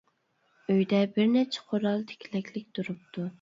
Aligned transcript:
ئۆيدە 0.71 1.01
بىر 1.17 1.29
نەچچە 1.35 1.63
قورال 1.67 2.01
تىكلەكلىك 2.13 2.67
تۇرۇپتۇ. 2.81 3.29